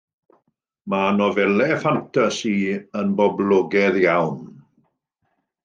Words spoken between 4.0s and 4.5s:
iawn.